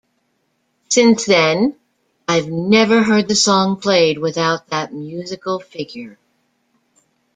Since 0.89 1.27
then, 1.27 1.75
I've 2.27 2.47
never 2.47 3.03
heard 3.03 3.27
the 3.27 3.35
song 3.35 3.75
played 3.79 4.17
without 4.17 4.69
that 4.69 4.91
musical 4.91 5.59
figure. 5.59 6.17